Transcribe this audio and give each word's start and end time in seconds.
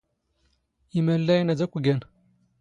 ⵉⵎⴰⵍⵍⴰⵢⵏ 0.97 1.49
ⴰⴷ 1.53 1.59
ⴰⴽⴽⵯ 1.65 1.75
ⴳⴰⵏ. 1.91 1.99